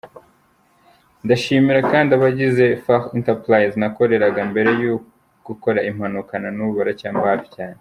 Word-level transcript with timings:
Ndashimira 1.23 1.79
kandi 1.91 2.09
abagize 2.17 2.65
Far 2.83 3.01
enterprises 3.17 3.79
nakoreraga 3.81 4.41
mbere 4.51 4.71
yo 4.83 4.93
gukora 5.47 5.79
impanuka, 5.89 6.33
nanubu 6.41 6.73
baracyamba 6.79 7.25
hafi 7.33 7.47
cyane. 7.55 7.77